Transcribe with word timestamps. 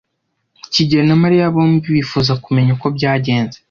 kigeli 0.73 1.05
na 1.09 1.17
Mariya 1.23 1.53
bombi 1.53 1.87
bifuza 1.97 2.31
kumenya 2.43 2.71
uko 2.75 2.87
byagenze. 2.97 3.57